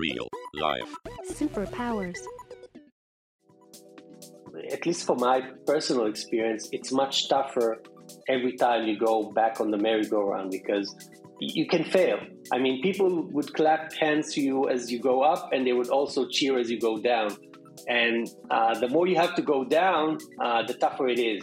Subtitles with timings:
[0.00, 0.94] Real life.
[1.28, 2.20] Superpowers.
[4.72, 7.82] At least for my personal experience, it's much tougher
[8.26, 10.88] every time you go back on the merry-go-round because
[11.38, 12.18] you can fail.
[12.50, 15.90] I mean, people would clap hands to you as you go up, and they would
[15.90, 17.36] also cheer as you go down.
[17.86, 21.42] And uh, the more you have to go down, uh, the tougher it is.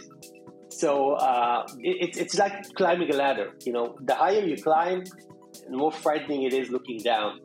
[0.70, 3.52] So uh, it, it's like climbing a ladder.
[3.64, 5.04] You know, the higher you climb,
[5.70, 7.38] the more frightening it is looking down.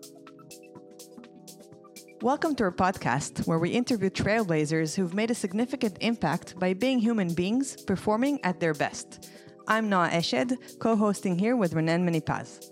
[2.24, 7.00] Welcome to our podcast, where we interview trailblazers who've made a significant impact by being
[7.00, 9.30] human beings performing at their best.
[9.68, 12.71] I'm Noah Eshed, co hosting here with Renan Menipaz.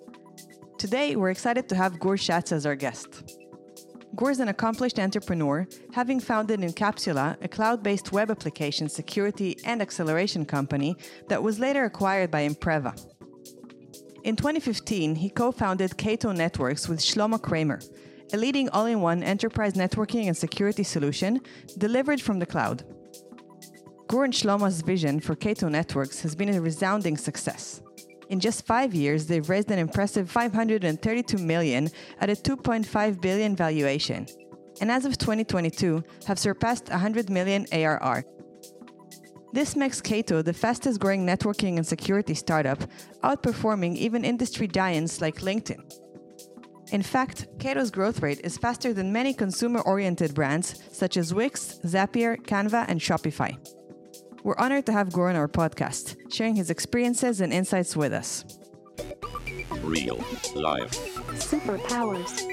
[0.77, 3.37] Today, we're excited to have Gur Shatz as our guest.
[4.15, 9.81] Gur is an accomplished entrepreneur, having founded Incapsula, a cloud based web application security and
[9.81, 10.95] acceleration company
[11.27, 12.93] that was later acquired by Imperva.
[14.23, 17.81] In 2015, he co founded Cato Networks with Shlomo Kramer
[18.33, 21.41] a leading all in one enterprise networking and security solution
[21.77, 22.83] delivered from the cloud.
[24.07, 27.81] Gur and Shlomo's vision for Cato Networks has been a resounding success.
[28.29, 31.89] In just five years, they've raised an impressive 532 million
[32.19, 34.25] at a 2.5 billion valuation,
[34.79, 38.23] and as of 2022, have surpassed 100 million ARR.
[39.53, 42.79] This makes Cato the fastest growing networking and security startup,
[43.21, 46.00] outperforming even industry giants like LinkedIn.
[46.91, 51.79] In fact, Cato's growth rate is faster than many consumer oriented brands such as Wix,
[51.85, 53.57] Zapier, Canva, and Shopify.
[54.43, 58.43] We're honored to have Gur on our podcast, sharing his experiences and insights with us.
[59.81, 60.17] Real
[60.53, 60.91] life.
[61.37, 62.50] Superpowers.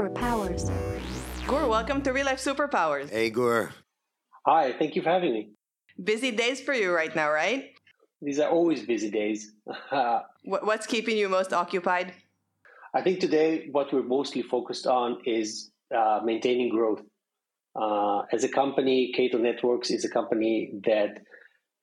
[0.00, 0.72] Superpowers.
[1.46, 3.10] Gur, welcome to Real Life Superpowers.
[3.10, 3.70] Hey, Gur.
[4.46, 5.50] Hi, thank you for having me.
[6.02, 7.74] Busy days for you right now, right?
[8.22, 9.52] These are always busy days.
[10.44, 12.14] What's keeping you most occupied?
[12.94, 17.02] I think today what we're mostly focused on is uh, maintaining growth.
[17.78, 21.20] Uh, as a company, Cato Networks is a company that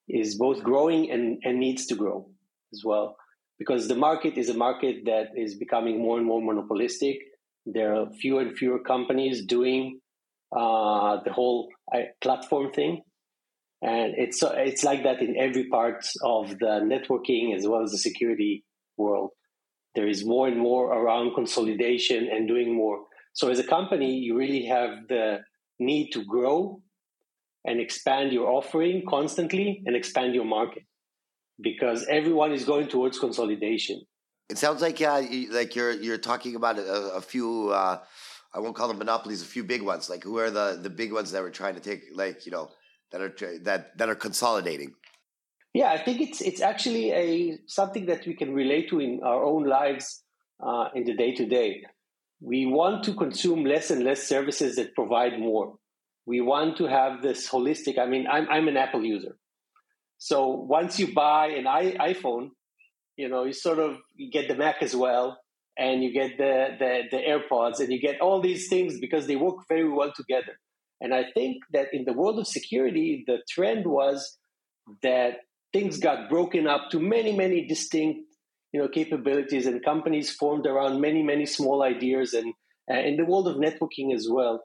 [0.10, 2.28] is both growing and, and needs to grow
[2.74, 3.16] as well.
[3.60, 7.20] Because the market is a market that is becoming more and more monopolistic.
[7.70, 10.00] There are fewer and fewer companies doing
[10.56, 13.02] uh, the whole uh, platform thing.
[13.82, 17.98] And it's, it's like that in every part of the networking as well as the
[17.98, 18.64] security
[18.98, 19.32] world.
[19.96, 23.00] There is more and more around consolidation and doing more.
[23.34, 25.40] So as a company, you really have the
[25.80, 26.82] need to grow
[27.66, 30.84] and expand your offering constantly and expand your market
[31.62, 34.02] because everyone is going towards consolidation.
[34.50, 37.70] It sounds like uh, you, like you're you're talking about a, a few.
[37.70, 38.00] Uh,
[38.54, 39.42] I won't call them monopolies.
[39.42, 40.10] A few big ones.
[40.10, 42.04] Like who are the the big ones that we're trying to take?
[42.14, 42.70] Like you know
[43.12, 44.94] that are that that are consolidating.
[45.74, 49.44] Yeah, I think it's it's actually a something that we can relate to in our
[49.44, 50.24] own lives
[50.60, 51.84] uh, in the day to day.
[52.40, 55.76] We want to consume less and less services that provide more.
[56.26, 57.98] We want to have this holistic.
[57.98, 59.38] I mean, I'm I'm an Apple user,
[60.18, 62.52] so once you buy an I, iPhone,
[63.18, 65.38] you know you sort of you get the Mac as well,
[65.78, 69.36] and you get the, the the AirPods, and you get all these things because they
[69.36, 70.58] work very well together.
[71.02, 74.38] And I think that in the world of security, the trend was
[75.04, 75.38] that
[75.74, 78.22] things got broken up to many, many distinct,
[78.72, 82.54] you know, capabilities, and companies formed around many, many small ideas, and
[82.90, 84.64] uh, in the world of networking as well.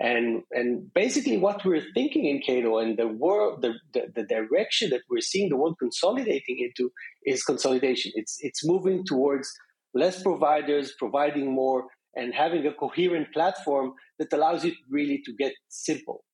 [0.00, 4.90] And and basically, what we're thinking in Cato and the world, the, the, the direction
[4.90, 6.92] that we're seeing the world consolidating into
[7.24, 8.12] is consolidation.
[8.14, 9.52] It's it's moving towards
[9.94, 15.52] less providers providing more and having a coherent platform that allows you really to get
[15.68, 16.24] simple,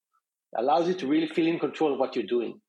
[0.57, 2.61] allows you to really feel in control of what you're doing.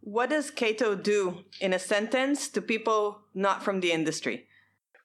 [0.00, 4.48] What does Cato do in a sentence to people not from the industry?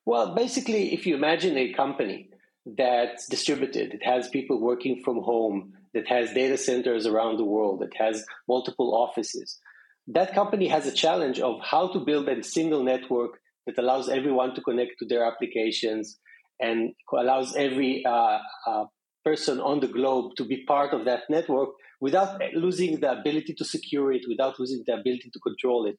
[0.06, 2.30] Well, basically, if you imagine a company
[2.75, 7.81] that's distributed, it has people working from home, that has data centers around the world,
[7.81, 9.60] that has multiple offices,
[10.08, 13.31] that company has a challenge of how to build a single network
[13.66, 16.19] that allows everyone to connect to their applications
[16.60, 18.86] and allows every uh, uh,
[19.25, 21.69] person on the globe to be part of that network
[22.00, 25.98] without losing the ability to secure it, without losing the ability to control it.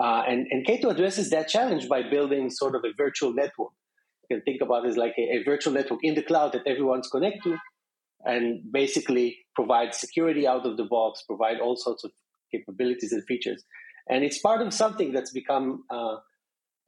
[0.00, 3.72] Uh, and, and Cato addresses that challenge by building sort of a virtual network.
[4.30, 7.42] Can think about is like a, a virtual network in the cloud that everyone's connected
[7.44, 7.58] to
[8.24, 12.10] and basically provide security out of the box, provide all sorts of
[12.52, 13.64] capabilities and features.
[14.08, 16.16] And it's part of something that's become uh,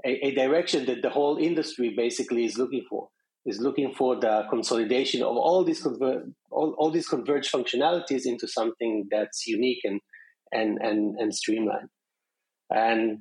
[0.05, 3.09] a, a direction that the whole industry basically is looking for.
[3.47, 8.47] Is looking for the consolidation of all these conver- all, all these converged functionalities into
[8.47, 9.99] something that's unique and
[10.53, 11.89] and and, and streamlined,
[12.69, 13.21] and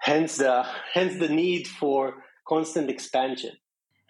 [0.00, 3.52] hence the hence the need for constant expansion.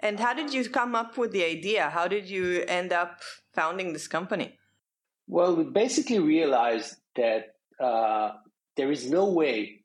[0.00, 1.90] And how did you come up with the idea?
[1.90, 3.20] How did you end up
[3.54, 4.58] founding this company?
[5.26, 8.32] Well, we basically realized that uh,
[8.76, 9.84] there is no way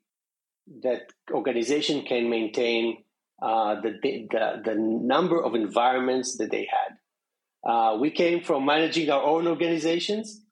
[0.82, 2.98] that organization can maintain
[3.42, 7.70] uh, the, the, the number of environments that they had.
[7.70, 10.42] Uh, we came from managing our own organizations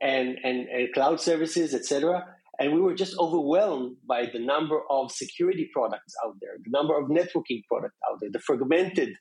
[0.00, 2.26] and, and, and cloud services, etc.
[2.60, 6.96] And we were just overwhelmed by the number of security products out there, the number
[6.96, 9.14] of networking products out there, the fragmented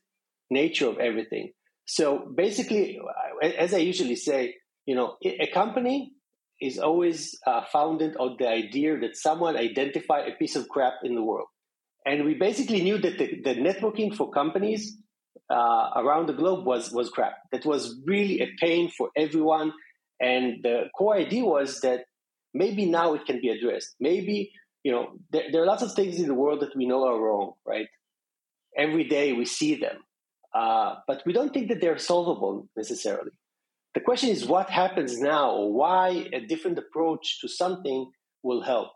[0.51, 1.53] nature of everything.
[1.85, 2.99] So basically,
[3.57, 4.55] as I usually say,
[4.85, 6.11] you know, a company
[6.61, 11.15] is always uh, founded on the idea that someone identified a piece of crap in
[11.15, 11.47] the world.
[12.05, 14.97] And we basically knew that the, the networking for companies
[15.49, 17.35] uh, around the globe was, was crap.
[17.51, 19.71] That was really a pain for everyone.
[20.19, 22.01] And the core idea was that
[22.53, 23.95] maybe now it can be addressed.
[23.99, 24.51] Maybe,
[24.83, 27.19] you know, there, there are lots of things in the world that we know are
[27.19, 27.87] wrong, right?
[28.77, 29.97] Every day we see them.
[30.53, 33.31] Uh, but we don't think that they're solvable necessarily.
[33.93, 38.11] The question is what happens now or why a different approach to something
[38.43, 38.89] will help.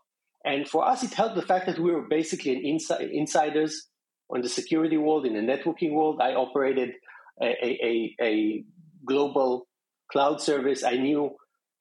[0.44, 3.88] And for us, it helped the fact that we were basically an inside, insiders
[4.30, 6.20] on the security world, in the networking world.
[6.20, 6.90] I operated
[7.42, 8.64] a, a, a
[9.06, 9.66] global
[10.12, 10.84] cloud service.
[10.84, 11.34] I knew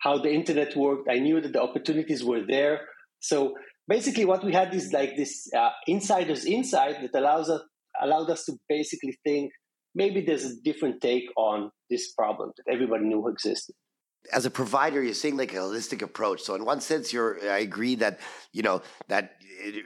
[0.03, 1.09] how the internet worked.
[1.09, 2.81] I knew that the opportunities were there.
[3.19, 3.55] So
[3.87, 7.61] basically, what we had is like this uh, insider's insight that allows us
[8.01, 9.51] allowed us to basically think
[9.95, 13.75] maybe there's a different take on this problem that everybody knew existed
[14.31, 16.41] as a provider, you're saying like a holistic approach.
[16.41, 18.19] So in one sense, you're I agree that
[18.53, 19.35] you know that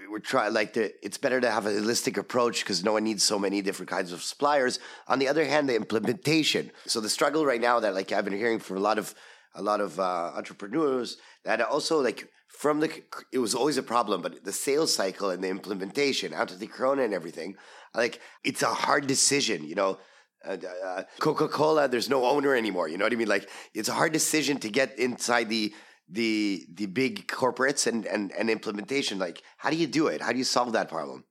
[0.10, 3.24] we're trying like the, it's better to have a holistic approach because no one needs
[3.24, 4.80] so many different kinds of suppliers.
[5.08, 6.72] On the other hand, the implementation.
[6.86, 9.16] So the struggle right now that like I've been hearing from a lot of
[9.58, 12.90] a lot of uh, entrepreneurs that also like from the
[13.34, 17.04] it was always a problem, but the sales cycle and the implementation after the corona
[17.04, 17.56] and everything,
[17.94, 19.64] like it's a hard decision.
[19.66, 19.98] You know
[20.46, 22.88] uh, uh, Coca Cola, there's no owner anymore.
[22.88, 23.28] You know what I mean?
[23.28, 25.74] Like it's a hard decision to get inside the
[26.10, 29.20] the the big corporates and and and implementation.
[29.20, 30.22] Like how do you do it?
[30.22, 31.26] How do you solve that problem?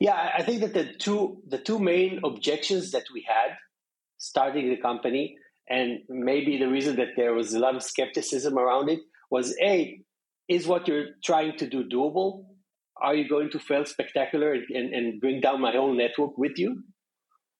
[0.00, 3.56] Yeah, I think that the two the two main objections that we had
[4.18, 5.36] starting the company,
[5.68, 10.00] and maybe the reason that there was a lot of skepticism around it was a
[10.48, 12.44] is what you're trying to do doable?
[13.02, 16.82] Are you going to fail spectacular and, and bring down my whole network with you?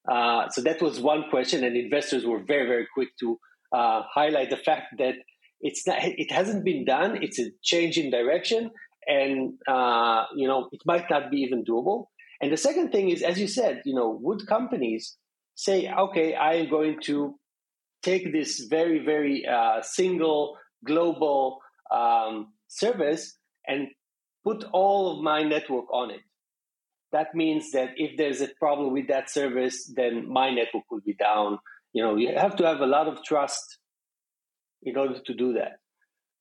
[0.09, 3.37] Uh, so that was one question, and investors were very, very quick to
[3.75, 5.15] uh, highlight the fact that
[5.59, 7.21] it's not, it hasn't been done.
[7.21, 8.71] It's a change in direction,
[9.05, 12.05] and uh, you know it might not be even doable.
[12.41, 15.17] And the second thing is, as you said, you know, would companies
[15.55, 17.35] say, okay, I am going to
[18.09, 20.57] take this very, very uh, single
[20.91, 21.41] global
[21.91, 23.23] um, service
[23.67, 23.87] and
[24.43, 26.21] put all of my network on it
[27.11, 31.13] that means that if there's a problem with that service, then my network will be
[31.13, 31.59] down.
[31.93, 33.79] You know, you have to have a lot of trust
[34.83, 35.79] in order to do that.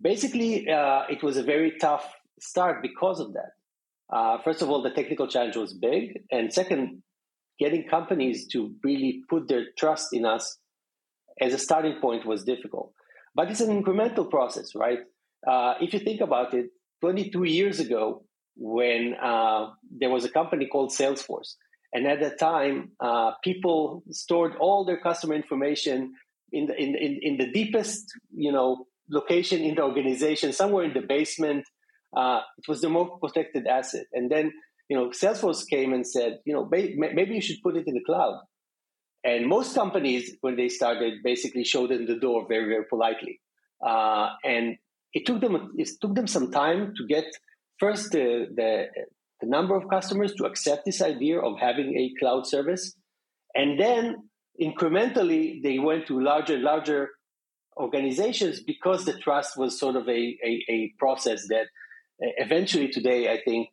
[0.01, 3.53] Basically, uh, it was a very tough start because of that.
[4.13, 7.03] Uh, first of all, the technical challenge was big, and second,
[7.59, 10.59] getting companies to really put their trust in us
[11.41, 12.93] as a starting point was difficult.
[13.35, 15.01] But it's an incremental process, right?
[15.47, 16.71] Uh, if you think about it,
[17.03, 18.25] 22 years ago,
[18.57, 21.55] when uh, there was a company called Salesforce.
[21.93, 26.15] And at that time, uh, people stored all their customer information
[26.53, 30.95] in the, in, in, in, the deepest, you know, location in the organization, somewhere in
[30.95, 31.65] the basement.
[32.17, 34.07] Uh, it was the most protected asset.
[34.13, 34.53] And then,
[34.89, 38.05] you know, Salesforce came and said, you know, maybe you should put it in the
[38.05, 38.41] cloud.
[39.27, 43.41] And most companies, when they started, basically showed them the door very, very politely.
[43.85, 44.77] Uh, and
[45.13, 47.25] it took them it took them some time to get
[47.81, 48.87] first the, the,
[49.41, 52.95] the number of customers to accept this idea of having a cloud service.
[53.55, 54.29] And then
[54.63, 57.11] incrementally, they went to larger and larger
[57.77, 61.67] organizations because the trust was sort of a, a, a process that
[62.19, 63.69] eventually today, I think,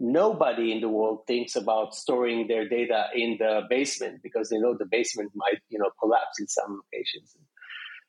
[0.00, 4.74] nobody in the world thinks about storing their data in the basement because they know
[4.76, 7.36] the basement might you know collapse in some locations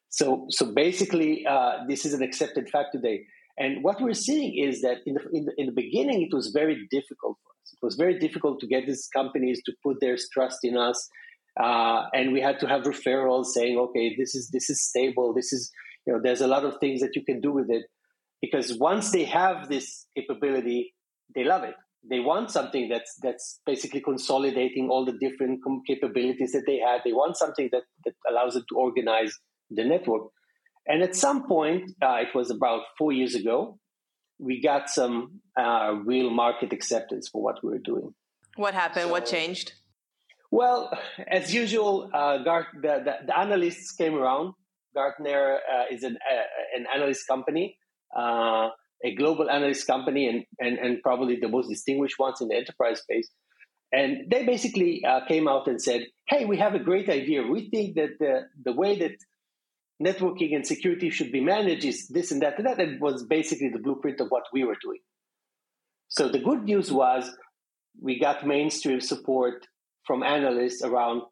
[0.10, 3.26] so so basically uh, this is an accepted fact today
[3.58, 6.48] and what we're seeing is that in the, in the, in the beginning, it was
[6.48, 7.74] very difficult for us.
[7.74, 11.10] It was very difficult to get these companies to put their trust in us.
[11.60, 15.34] Uh, and we had to have referrals saying, okay, this is, this is stable.
[15.34, 15.72] This is,
[16.06, 17.84] you know, there's a lot of things that you can do with it.
[18.42, 20.94] Because once they have this capability,
[21.36, 21.76] they love it.
[22.10, 27.02] they want something that's that's basically consolidating all the different capabilities that they had.
[27.06, 29.38] They want something that, that allows them to organize
[29.70, 30.24] the network.
[30.88, 33.78] And at some point, uh, it was about four years ago,
[34.40, 38.14] we got some uh, real market acceptance for what we were doing.
[38.56, 39.06] What happened?
[39.06, 39.74] So, what changed?
[40.50, 40.92] Well,
[41.28, 44.54] as usual, uh, Gart, the, the, the, analysts came around.
[44.94, 47.78] Gartner uh, is an, uh, an analyst company,
[48.14, 48.68] uh,
[49.04, 53.00] a global analyst company, and, and, and probably the most distinguished ones in the enterprise
[53.00, 53.30] space.
[53.92, 57.44] And they basically uh, came out and said, "Hey, we have a great idea.
[57.44, 59.18] We think that the the way that
[60.02, 63.70] networking and security should be managed is this and that and that." And was basically
[63.70, 65.00] the blueprint of what we were doing.
[66.08, 67.30] So the good news was
[68.02, 69.68] we got mainstream support
[70.06, 71.24] from analysts around,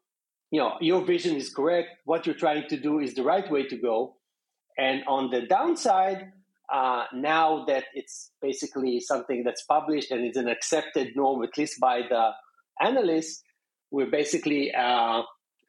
[0.50, 1.88] you know, your vision is correct.
[2.04, 4.16] What you're trying to do is the right way to go.
[4.78, 6.32] And on the downside,
[6.72, 11.80] uh, now that it's basically something that's published and it's an accepted norm, at least
[11.80, 12.30] by the
[12.80, 13.42] analysts,
[13.90, 15.22] we're basically uh,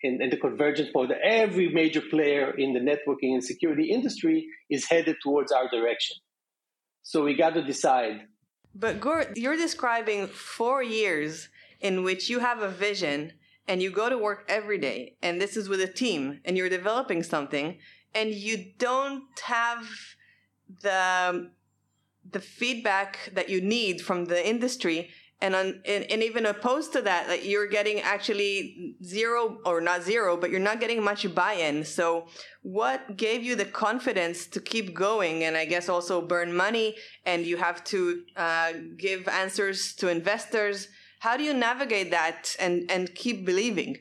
[0.03, 1.11] in, in, the convergence point.
[1.23, 6.17] Every major player in the networking and security industry is headed towards our direction.
[7.03, 8.21] So we got to decide.
[8.75, 13.33] But Gur, you're describing four years in which you have a vision
[13.67, 16.69] and you go to work every day and this is with a team and you're
[16.69, 17.77] developing something
[18.13, 19.87] and you don't have
[20.81, 21.49] the
[22.29, 25.09] the feedback that you need from the industry
[25.43, 30.03] and, on, and, and even opposed to that that you're getting actually zero or not
[30.03, 32.27] zero but you're not getting much buy-in so
[32.61, 37.43] what gave you the confidence to keep going and i guess also burn money and
[37.43, 40.87] you have to uh, give answers to investors
[41.21, 43.97] how do you navigate that and, and keep believing?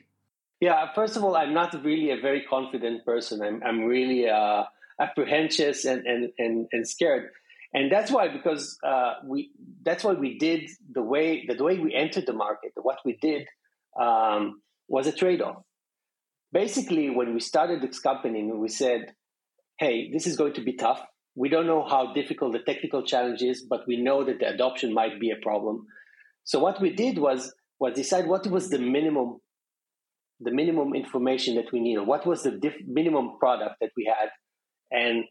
[0.59, 3.43] Yeah, first of all, I'm not really a very confident person.
[3.43, 4.63] I'm, I'm really uh,
[5.01, 7.29] apprehensive and, and, and, and scared.
[7.73, 11.93] And that's why, because uh, we, that's why we did the way, the way we
[11.95, 13.47] entered the market, what we did
[13.99, 15.63] um, was a trade off.
[16.51, 19.13] Basically, when we started this company, we said,
[19.79, 21.01] hey, this is going to be tough.
[21.35, 24.93] We don't know how difficult the technical challenge is, but we know that the adoption
[24.93, 25.85] might be a problem.
[26.43, 29.39] So what we did was was decide what was the minimum
[30.41, 32.05] the minimum information that we needed.
[32.05, 34.29] What was the diff- minimum product that we had,
[34.91, 35.23] and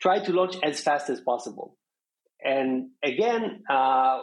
[0.00, 1.76] try to launch as fast as possible.
[2.42, 4.20] And again, uh,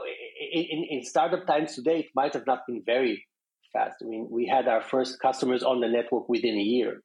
[0.52, 3.26] in, in, startup times today, it might have not been very
[3.72, 3.98] fast.
[4.02, 7.04] I mean, we had our first customers on the network within a year.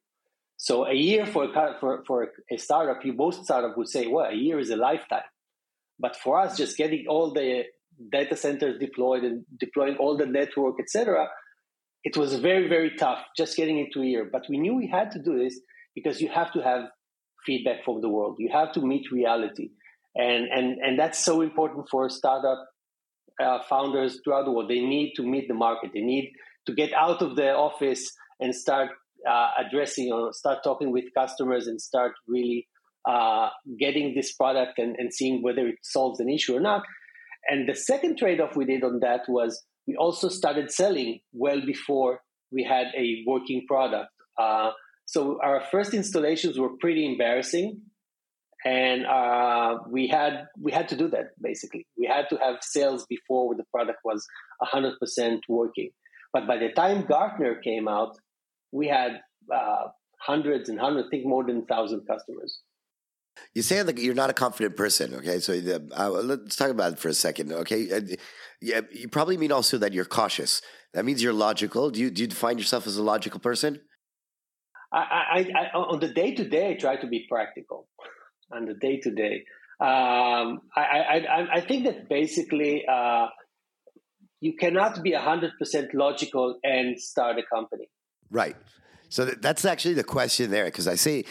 [0.57, 4.25] So a year for a, for, for a startup, you most startup would say, well,
[4.25, 5.23] a year is a lifetime.
[5.99, 7.63] But for us, just getting all the
[8.11, 11.27] data centers deployed and deploying all the network, etc.
[12.03, 14.29] It was very, very tough just getting into a year.
[14.31, 15.59] But we knew we had to do this
[15.93, 16.85] because you have to have
[17.45, 18.37] feedback from the world.
[18.39, 19.69] You have to meet reality.
[20.15, 22.67] And, and, and that's so important for startup
[23.41, 24.69] uh, founders throughout the world.
[24.69, 25.91] They need to meet the market.
[25.93, 26.31] They need
[26.67, 28.89] to get out of the office and start
[29.29, 32.67] uh, addressing or start talking with customers and start really
[33.07, 36.83] uh, getting this product and, and seeing whether it solves an issue or not.
[37.49, 41.59] And the second trade off we did on that was we also started selling well
[41.65, 42.21] before
[42.51, 44.09] we had a working product.
[44.39, 44.71] Uh,
[45.05, 47.81] so our first installations were pretty embarrassing,
[48.65, 51.85] and uh, we had we had to do that basically.
[51.97, 54.25] We had to have sales before the product was
[54.61, 55.89] hundred percent working.
[56.31, 58.17] But by the time Gartner came out,
[58.71, 59.21] we had
[59.53, 59.87] uh,
[60.19, 62.61] hundreds and hundreds, I think more than thousand customers.
[63.53, 65.39] You say like you're not a confident person, okay?
[65.39, 65.53] So
[65.97, 67.91] uh, let's talk about it for a second, okay?
[67.91, 68.01] Uh,
[68.61, 70.61] yeah, you probably mean also that you're cautious.
[70.93, 71.89] That means you're logical.
[71.89, 73.81] Do you do you define yourself as a logical person?
[74.93, 74.99] I,
[75.55, 77.87] I, I on the day to day, I try to be practical.
[78.51, 79.45] On the day to day,
[79.79, 83.27] I, think that basically uh,
[84.39, 87.89] you cannot be hundred percent logical and start a company.
[88.29, 88.55] Right.
[89.09, 91.25] So that's actually the question there, because I say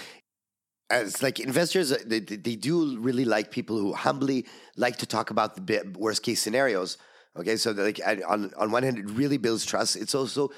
[0.91, 5.31] as like investors, uh, they, they do really like people who humbly like to talk
[5.31, 6.99] about the worst case scenarios.
[7.37, 9.97] Okay, so like on on one hand, it really builds trust.
[9.97, 10.51] It's also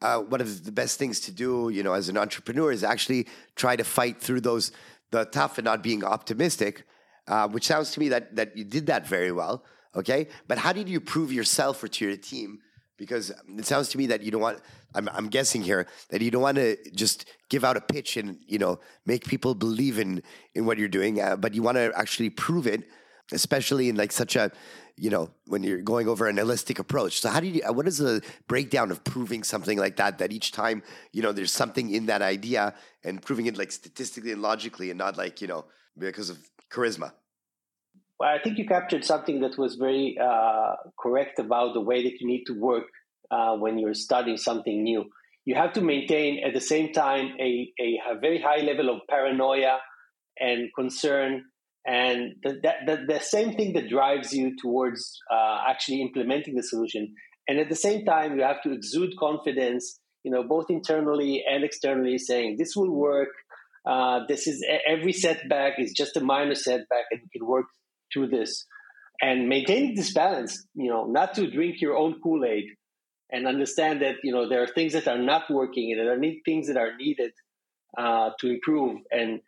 [0.00, 3.26] uh, one of the best things to do, you know, as an entrepreneur is actually
[3.56, 4.72] try to fight through those
[5.10, 6.84] the tough and not being optimistic.
[7.26, 9.64] Uh, which sounds to me that that you did that very well.
[9.94, 12.60] Okay, but how did you prove yourself or to your team
[12.98, 14.58] because it sounds to me that you don't want
[14.94, 18.38] I'm, I'm guessing here that you don't want to just give out a pitch and
[18.46, 20.22] you know make people believe in
[20.54, 22.88] in what you're doing uh, but you want to actually prove it
[23.32, 24.50] especially in like such a
[24.96, 27.98] you know when you're going over an holistic approach so how do you what is
[27.98, 30.82] the breakdown of proving something like that that each time
[31.12, 34.98] you know there's something in that idea and proving it like statistically and logically and
[34.98, 35.64] not like you know
[35.98, 36.38] because of
[36.70, 37.12] charisma
[38.18, 42.20] well, I think you captured something that was very uh, correct about the way that
[42.20, 42.84] you need to work
[43.30, 45.04] uh, when you're studying something new.
[45.44, 49.02] You have to maintain at the same time a, a, a very high level of
[49.08, 49.78] paranoia
[50.38, 51.44] and concern,
[51.88, 57.14] and the, the, the same thing that drives you towards uh, actually implementing the solution.
[57.48, 61.64] And at the same time, you have to exude confidence, you know, both internally and
[61.64, 63.30] externally, saying this will work.
[63.86, 67.64] Uh, this is every setback is just a minor setback, and we can work
[68.12, 68.66] through this.
[69.22, 72.66] And maintaining this balance, you know, not to drink your own Kool Aid,
[73.30, 76.34] and understand that you know there are things that are not working, and there are
[76.44, 77.32] things that are needed
[77.96, 79.40] uh, to improve, and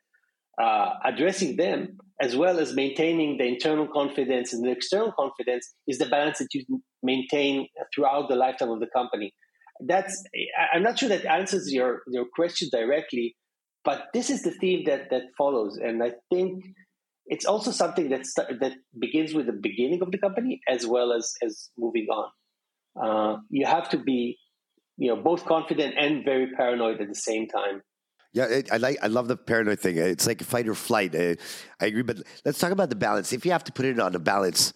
[0.59, 5.99] uh, addressing them as well as maintaining the internal confidence and the external confidence is
[5.99, 6.65] the balance that you
[7.03, 9.33] maintain throughout the lifetime of the company.
[9.87, 10.23] That's
[10.73, 13.37] I'm not sure that answers your your question directly,
[13.83, 16.63] but this is the theme that that follows, and I think
[17.27, 18.27] it's also something that
[18.61, 22.29] that begins with the beginning of the company as well as as moving on.
[23.03, 24.37] Uh, you have to be,
[24.99, 27.81] you know, both confident and very paranoid at the same time.
[28.33, 28.99] Yeah, it, I like.
[29.03, 29.97] I love the paranoid thing.
[29.97, 31.17] It's like fight or flight.
[31.17, 31.37] I,
[31.81, 33.33] I, agree, but let's talk about the balance.
[33.33, 34.73] If you have to put it on a balance,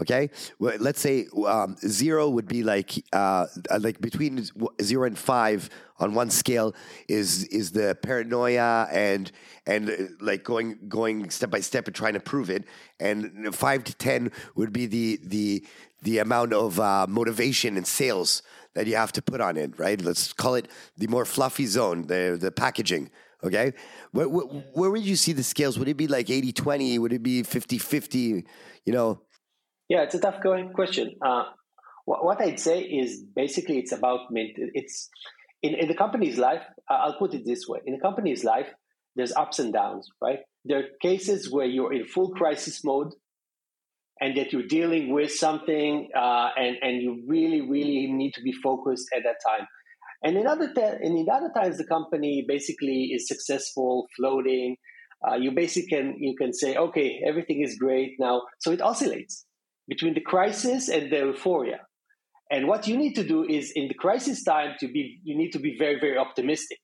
[0.00, 0.30] okay.
[0.58, 3.46] Well, let's say um, zero would be like uh,
[3.78, 4.46] like between
[4.82, 6.74] zero and five on one scale
[7.08, 9.30] is is the paranoia and
[9.66, 12.64] and uh, like going going step by step and trying to prove it,
[13.00, 15.64] and five to ten would be the the
[16.02, 18.42] the amount of uh, motivation and sales
[18.74, 20.00] that you have to put on it, right?
[20.00, 23.10] Let's call it the more fluffy zone, the, the packaging.
[23.42, 23.72] Okay.
[24.12, 25.78] Where, where, where would you see the scales?
[25.78, 26.98] Would it be like 80 20?
[26.98, 28.44] Would it be 50 50?
[28.84, 29.20] You know?
[29.88, 31.14] Yeah, it's a tough going question.
[31.24, 31.44] Uh,
[32.04, 35.08] what, I'd say is basically it's about, it's
[35.62, 38.68] in, in the company's life, I'll put it this way in the company's life,
[39.16, 40.40] there's ups and downs, right?
[40.64, 43.12] There are cases where you're in full crisis mode
[44.20, 48.52] and that you're dealing with something uh, and, and you really, really need to be
[48.52, 49.66] focused at that time.
[50.22, 54.76] And in other, te- and in other times, the company basically is successful, floating.
[55.26, 58.42] Uh, you basically can, you can say, okay, everything is great now.
[58.58, 59.46] So it oscillates
[59.88, 61.80] between the crisis and the euphoria.
[62.50, 65.50] And what you need to do is in the crisis time to be, you need
[65.50, 66.78] to be very, very optimistic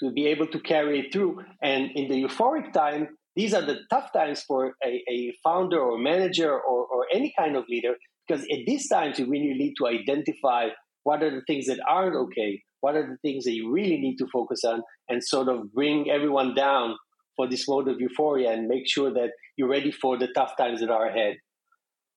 [0.00, 1.42] to be able to carry it through.
[1.62, 5.98] And in the euphoric time, these are the tough times for a, a founder or
[5.98, 7.94] manager or, or any kind of leader
[8.26, 10.68] because at these times you really need to identify
[11.02, 14.16] what are the things that aren't okay what are the things that you really need
[14.16, 16.94] to focus on and sort of bring everyone down
[17.36, 20.80] for this mode of euphoria and make sure that you're ready for the tough times
[20.80, 21.36] that are ahead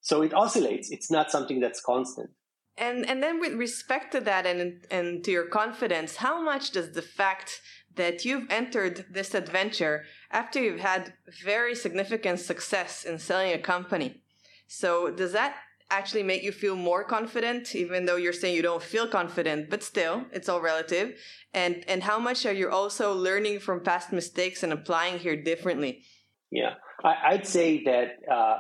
[0.10, 2.30] so it oscillates it's not something that's constant
[2.78, 4.62] and and then with respect to that and
[4.98, 7.50] and to your confidence how much does the fact
[7.98, 14.22] that you've entered this adventure after you've had very significant success in selling a company.
[14.68, 15.56] So, does that
[15.90, 19.84] actually make you feel more confident, even though you're saying you don't feel confident, but
[19.84, 21.18] still, it's all relative?
[21.54, 26.04] And, and how much are you also learning from past mistakes and applying here differently?
[26.52, 28.60] Yeah, I, would say that, uh,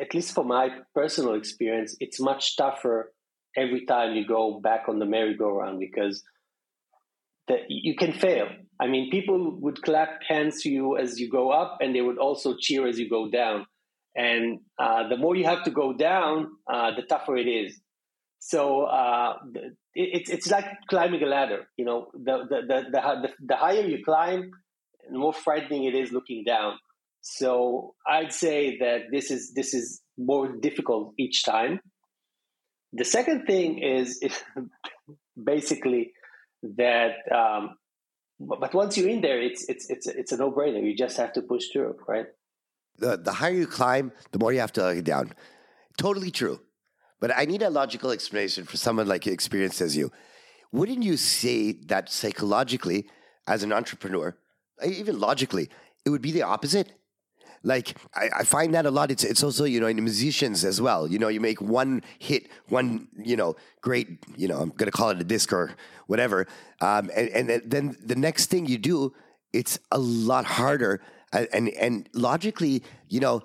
[0.00, 3.12] at least for my personal experience, it's much tougher
[3.56, 6.22] every time you go back on the merry-go-round because
[7.48, 8.48] that you can fail.
[8.80, 12.18] I mean, people would clap hands to you as you go up, and they would
[12.18, 13.66] also cheer as you go down.
[14.16, 17.78] And uh, the more you have to go down, uh, the tougher it is.
[18.38, 19.36] So uh,
[19.94, 21.68] it's it's like climbing a ladder.
[21.76, 24.50] You know, the the, the the the higher you climb,
[25.10, 26.78] the more frightening it is looking down.
[27.26, 31.80] So I'd say that this is this is more difficult each time.
[32.92, 34.22] The second thing is,
[35.44, 36.12] basically
[36.76, 37.76] that um,
[38.38, 40.84] but once you're in there it's it's it's it's a no-brainer.
[40.84, 42.26] You just have to push through right?
[42.98, 45.32] The, the higher you climb the more you have to get down.
[45.96, 46.60] Totally true.
[47.20, 50.12] But i need a logical explanation for someone like experienced as you.
[50.72, 53.08] Wouldn't you say that psychologically
[53.46, 54.36] as an entrepreneur
[54.84, 55.70] even logically
[56.04, 56.92] it would be the opposite
[57.64, 59.10] like I, I, find that a lot.
[59.10, 61.08] It's it's also you know in musicians as well.
[61.08, 64.24] You know, you make one hit, one you know great.
[64.36, 65.74] You know, I'm gonna call it a disc or
[66.06, 66.46] whatever,
[66.80, 69.14] um, and, and then the next thing you do,
[69.52, 71.00] it's a lot harder.
[71.32, 73.42] And and, and logically, you know.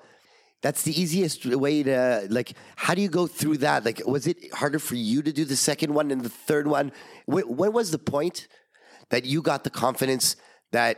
[0.61, 2.51] That's the easiest way to like.
[2.75, 3.85] How do you go through that?
[3.85, 6.91] Like, was it harder for you to do the second one and the third one?
[7.27, 8.49] What, what was the point
[9.09, 10.35] that you got the confidence
[10.73, 10.97] that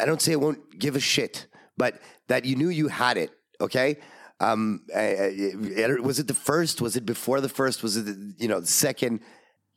[0.00, 3.30] I don't say I won't give a shit, but that you knew you had it.
[3.60, 3.98] Okay.
[4.40, 5.28] Um, uh,
[6.02, 6.80] was it the first?
[6.80, 7.82] Was it before the first?
[7.82, 9.20] Was it the, you know the second?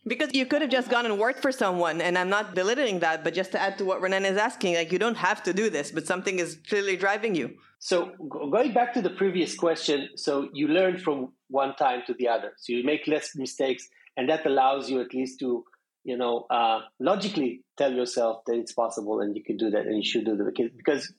[0.05, 3.25] Because you could have just gone and worked for someone, and I'm not belittling that,
[3.25, 5.69] but just to add to what Renan is asking, like you don't have to do
[5.69, 7.55] this, but something is clearly driving you.
[7.79, 12.27] So going back to the previous question, so you learn from one time to the
[12.29, 12.53] other.
[12.57, 15.63] So you make less mistakes, and that allows you at least to,
[16.05, 19.97] you know, uh, logically tell yourself that it's possible and you can do that and
[19.97, 21.13] you should do that because, because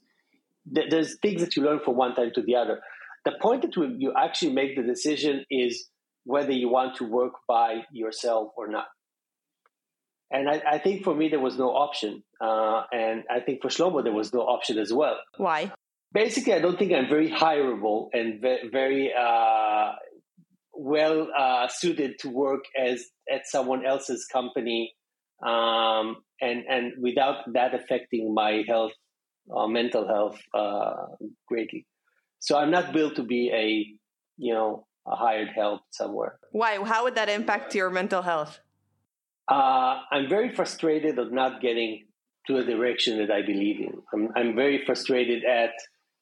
[0.74, 2.80] th- there's things that you learn from one time to the other.
[3.24, 5.88] The point that we, you actually make the decision is
[6.24, 8.86] whether you want to work by yourself or not.
[10.30, 13.68] And I, I think for me there was no option, uh, and I think for
[13.68, 15.16] Shlomo there was no option as well.
[15.38, 15.72] Why?
[16.12, 19.92] Basically, I don't think I'm very hireable and ve- very uh,
[20.74, 24.94] well uh, suited to work as at someone else's company,
[25.44, 28.92] um, and and without that affecting my health,
[29.54, 31.06] uh, mental health uh,
[31.46, 31.86] greatly.
[32.40, 33.86] So I'm not built to be a
[34.36, 36.38] you know a hired help somewhere.
[36.52, 36.82] Why?
[36.84, 38.60] How would that impact your mental health?
[39.48, 42.04] Uh, I'm very frustrated of not getting
[42.46, 44.02] to a direction that I believe in.
[44.12, 45.72] I'm, I'm very frustrated at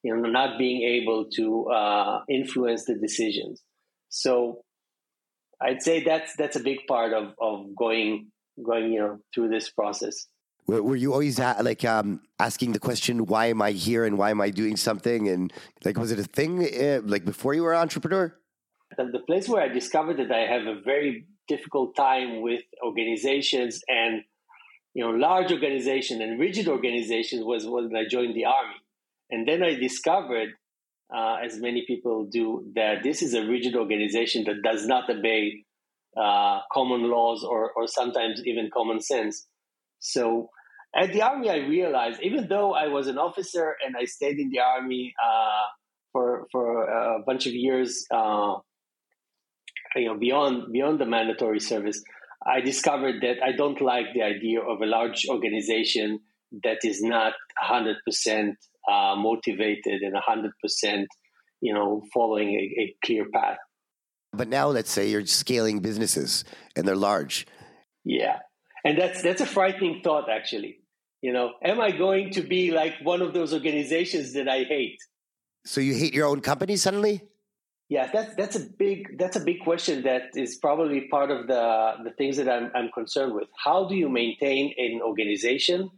[0.03, 3.61] you know not being able to uh, influence the decisions.
[4.09, 4.63] So
[5.61, 8.31] I'd say that's that's a big part of, of going
[8.63, 10.27] going you know through this process.
[10.67, 14.31] Were, you always a- like um, asking the question, "Why am I here?" and "Why
[14.31, 15.53] am I doing something?" and
[15.85, 18.35] like, was it a thing uh, like before you were an entrepreneur?
[18.95, 23.81] the, the place where I discovered that I have a very difficult time with organizations
[23.87, 24.23] and
[24.93, 28.75] you know large organization and rigid organizations was when I joined the army,
[29.29, 30.49] and then I discovered,
[31.15, 35.63] uh, as many people do, that this is a rigid organization that does not obey
[36.15, 39.47] uh, common laws or or sometimes even common sense.
[39.99, 40.49] So.
[40.97, 44.49] At the army, I realized, even though I was an officer and I stayed in
[44.49, 45.65] the army uh,
[46.11, 48.55] for for a bunch of years, uh,
[49.95, 52.03] you know beyond beyond the mandatory service
[52.45, 56.19] i discovered that i don't like the idea of a large organization
[56.63, 58.53] that is not 100%
[58.89, 61.05] uh, motivated and 100%
[61.61, 63.57] you know following a, a clear path.
[64.33, 66.43] But now, let's say you're scaling businesses
[66.75, 67.47] and they're large.
[68.05, 68.39] yeah.
[68.85, 70.79] And that's that's a frightening thought actually
[71.21, 74.99] you know am i going to be like one of those organizations that i hate
[75.67, 77.23] So you hate your own company suddenly?
[77.89, 81.93] Yeah, that's that's a big that's a big question that is probably part of the
[82.03, 83.47] the things that I'm I'm concerned with.
[83.65, 85.89] How do you maintain an organization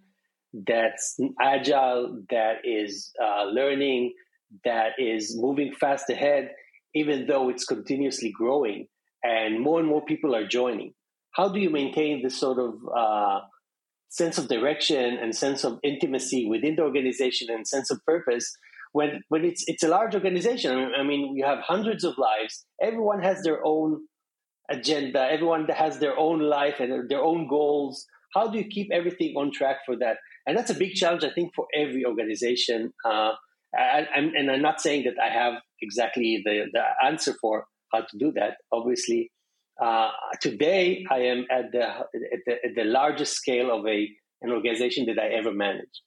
[0.53, 4.13] that's agile, that is uh, learning,
[4.65, 6.51] that is moving fast ahead,
[6.95, 8.88] even though it's continuously growing
[9.23, 10.93] and more and more people are joining?
[11.32, 13.41] How do you maintain this sort of uh,
[14.10, 18.56] sense of direction and sense of intimacy within the organization and sense of purpose?
[18.91, 20.91] when when it's it's a large organization.
[20.98, 22.65] I mean, you have hundreds of lives.
[22.82, 24.02] Everyone has their own
[24.69, 25.28] agenda.
[25.32, 28.06] Everyone has their own life and their own goals.
[28.34, 30.17] How do you keep everything on track for that?
[30.45, 32.93] And that's a big challenge, I think, for every organization.
[33.04, 33.34] Uh,
[33.76, 38.02] I, I'm, and I'm not saying that I have exactly the, the answer for how
[38.02, 38.58] to do that.
[38.72, 39.32] Obviously,
[39.82, 40.10] uh,
[40.42, 44.08] today I am at the, at the at the largest scale of a
[44.42, 46.02] an organization that I ever managed.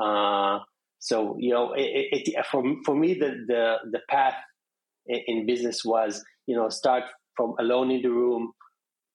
[0.00, 0.60] Uh,
[0.98, 4.34] so you know, it, it, for for me, the the the path
[5.06, 7.04] in, in business was you know start
[7.36, 8.52] from alone in the room,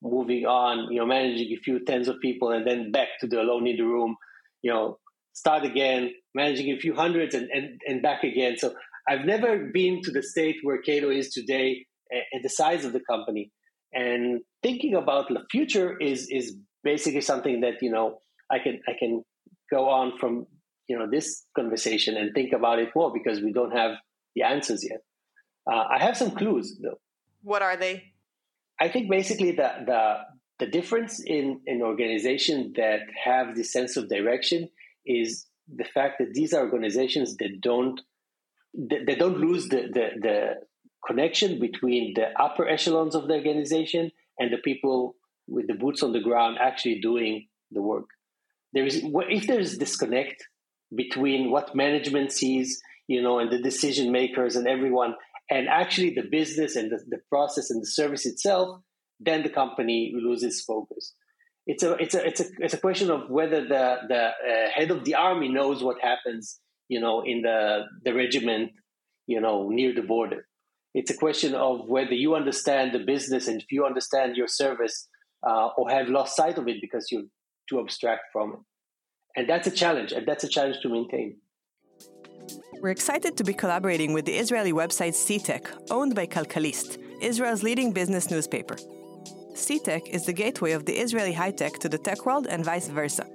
[0.02, 3.40] moving on, you know, managing a few tens of people, and then back to the
[3.40, 4.16] alone in the room,
[4.62, 4.98] you know,
[5.32, 8.56] start again, managing a few hundreds, and and, and back again.
[8.58, 8.74] So
[9.08, 13.00] I've never been to the state where Cato is today at the size of the
[13.00, 13.50] company,
[13.92, 18.92] and thinking about the future is is basically something that you know I can I
[18.98, 19.22] can
[19.70, 20.46] go on from
[20.88, 23.92] you know this conversation and think about it more because we don't have
[24.34, 25.00] the answers yet.
[25.70, 26.98] Uh, I have some clues though.
[27.42, 28.12] What are they?
[28.80, 30.18] I think basically the the
[30.58, 34.68] the difference in an organization that have the sense of direction
[35.04, 38.00] is the fact that these are organizations that don't
[38.74, 40.54] they, don't lose the, the the
[41.06, 45.16] connection between the upper echelons of the organization and the people
[45.48, 48.06] with the boots on the ground actually doing the work.
[48.72, 50.46] There is if there is disconnect
[50.94, 55.14] between what management sees, you know, and the decision makers and everyone,
[55.50, 58.80] and actually the business and the, the process and the service itself,
[59.20, 61.14] then the company loses focus.
[61.66, 64.90] It's a it's a it's a it's a question of whether the the uh, head
[64.90, 68.72] of the army knows what happens, you know, in the the regiment,
[69.26, 70.46] you know, near the border.
[70.94, 75.08] It's a question of whether you understand the business and if you understand your service,
[75.46, 77.24] uh, or have lost sight of it because you're
[77.68, 78.58] too abstract from it.
[79.36, 81.38] And that's a challenge, and that's a challenge to maintain.
[82.80, 87.92] We're excited to be collaborating with the Israeli website CTech, owned by Calcalist, Israel's leading
[87.92, 88.76] business newspaper.
[89.54, 92.88] CTech is the gateway of the Israeli high tech to the tech world and vice
[92.88, 93.26] versa.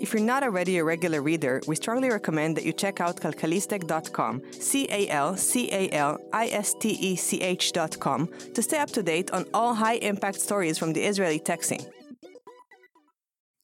[0.00, 4.42] If you're not already a regular reader, we strongly recommend that you check out calcalistech.com,
[4.52, 8.88] C A L C A L I S T E C H.com, to stay up
[8.92, 11.84] to date on all high impact stories from the Israeli tech scene.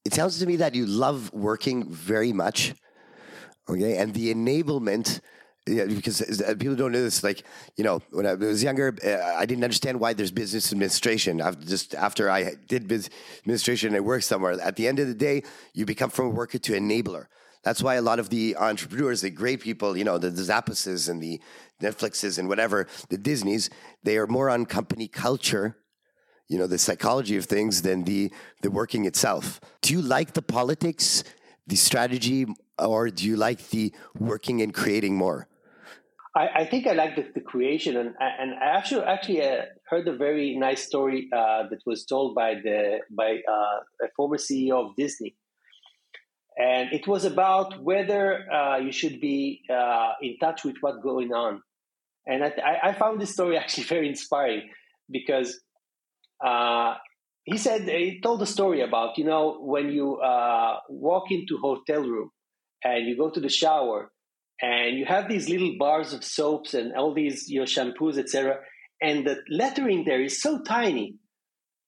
[0.05, 2.75] It sounds to me that you love working very much.
[3.68, 3.96] Okay.
[3.96, 5.20] And the enablement
[5.66, 7.24] yeah, because uh, people don't know this.
[7.24, 7.42] Like,
[7.76, 11.40] you know, when I was younger, uh, I didn't understand why there's business administration.
[11.40, 15.09] I've just after I did business administration and I worked somewhere, at the end of
[15.09, 15.42] the day,
[15.74, 17.26] you become from a worker to enabler.
[17.64, 21.20] That's why a lot of the entrepreneurs, the great people, you know, the, the and
[21.20, 21.40] the
[21.83, 23.70] Netflixes and whatever, the Disneys,
[24.05, 25.76] they are more on company culture,
[26.46, 28.31] you know, the psychology of things than the
[28.62, 29.61] the working itself.
[29.83, 31.24] Do you like the politics,
[31.66, 32.46] the strategy,
[32.79, 35.48] or do you like the working and creating more?
[36.37, 40.07] I, I think I like the, the, creation, and and I actually actually uh, heard
[40.07, 44.75] a very nice story uh, that was told by the by uh, a former CEO
[44.85, 45.35] of Disney,
[46.59, 51.33] and it was about whether uh, you should be uh, in touch with what's going
[51.33, 51.62] on,
[52.27, 54.68] and I, I found this story actually very inspiring
[55.11, 55.59] because
[56.44, 56.96] uh,
[57.44, 60.20] he said he told a story about you know when you
[60.90, 62.31] walk into hotel room
[62.85, 64.11] and you go to the shower
[64.62, 68.59] and you have these little bars of soaps and all these your shampoos etc
[69.01, 71.16] and the lettering there is so tiny.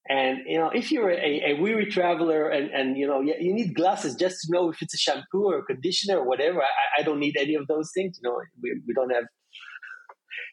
[0.09, 3.75] And you know if you're a, a weary traveler and, and you know you need
[3.75, 7.03] glasses just to know if it's a shampoo or a conditioner or whatever i, I
[7.03, 8.41] don't need any of those things you know.
[8.63, 9.25] We, we don't have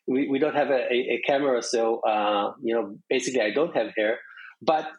[0.08, 3.74] we, we don't have a, a, a camera so uh, you know basically i don't
[3.76, 4.18] have hair.
[4.62, 4.92] But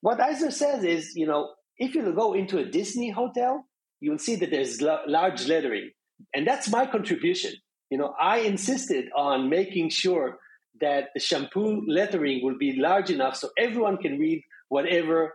[0.00, 3.66] what Eisner says is you know if you go into a disney hotel
[4.00, 5.90] you'll see that there's large lettering
[6.34, 7.52] and that's my contribution.
[7.90, 10.38] You know, I insisted on making sure
[10.80, 15.34] that the shampoo lettering will be large enough so everyone can read whatever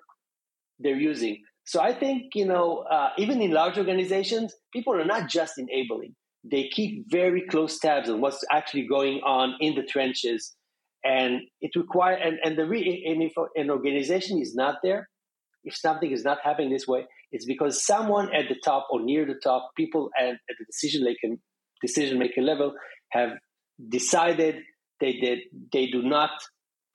[0.79, 1.43] they're using.
[1.65, 6.15] So I think, you know, uh, even in large organizations, people are not just enabling.
[6.43, 10.55] They keep very close tabs on what's actually going on in the trenches.
[11.03, 15.09] And it requires, and, and the re- and if an organization is not there,
[15.67, 19.25] if something is not happening this way, it's because someone at the top or near
[19.25, 21.39] the top, people at, at the decision making
[21.81, 22.73] decision making level
[23.09, 23.31] have
[23.89, 24.55] decided
[24.99, 25.39] they did
[25.71, 26.31] they do not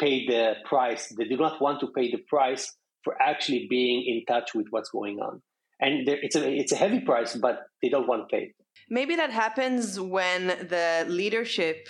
[0.01, 1.15] pay the price.
[1.17, 4.91] They do not want to pay the price for actually being in touch with what's
[4.91, 5.43] going on.
[5.81, 8.55] And it's a it's a heavy price, but they don't want to pay.
[8.89, 11.89] Maybe that happens when the leadership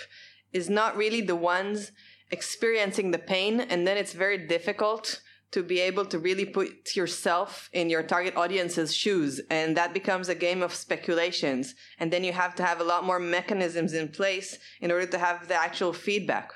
[0.51, 1.91] is not really the ones
[2.31, 5.21] experiencing the pain, and then it's very difficult
[5.53, 10.29] to be able to really put yourself in your target audience's shoes and that becomes
[10.29, 11.75] a game of speculations.
[11.99, 15.17] And then you have to have a lot more mechanisms in place in order to
[15.17, 16.51] have the actual feedback.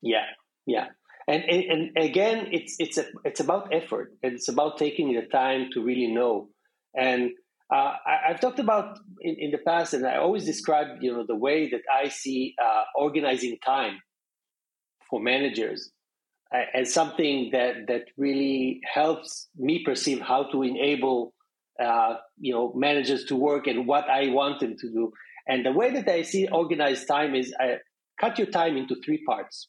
[0.00, 0.26] Yeah
[0.66, 0.88] yeah.
[1.28, 1.64] And and,
[1.96, 5.82] and again it's it's a, it's about effort and it's about taking the time to
[5.82, 6.50] really know.
[6.94, 7.30] And
[7.72, 11.26] uh, I, have talked about in, in, the past, and I always describe, you know,
[11.26, 13.98] the way that I see uh, organizing time
[15.10, 15.90] for managers
[16.52, 21.34] as something that that really helps me perceive how to enable
[21.82, 25.12] uh, you know managers to work and what I want them to do.
[25.48, 27.78] And the way that I see organized time is I
[28.20, 29.68] cut your time into three parts.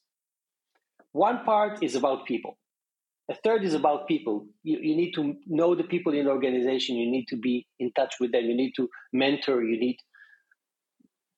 [1.12, 2.58] One part is about people.
[3.30, 4.48] A third is about people.
[4.64, 6.96] You, you need to know the people in the organization.
[6.96, 8.46] You need to be in touch with them.
[8.46, 9.64] You need to mentor.
[9.64, 9.98] You need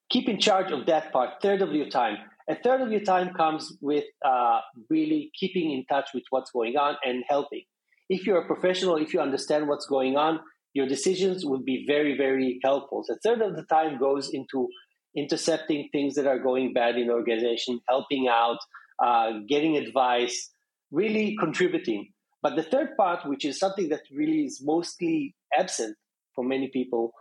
[0.09, 1.41] keep in charge of that part.
[1.41, 2.17] Third of your time.
[2.49, 6.77] A third of your time comes with uh, really keeping in touch with what's going
[6.77, 7.61] on and helping.
[8.09, 10.39] If you're a professional, if you understand what's going on,
[10.73, 13.03] your decisions will be very, very helpful.
[13.05, 14.67] So a third of the time goes into
[15.15, 18.57] intercepting things that are going bad in the organization, helping out,
[18.97, 20.49] uh, getting advice,
[20.89, 22.09] really contributing.
[22.41, 25.95] But the third part, which is something that really is mostly absent
[26.33, 27.11] for many people,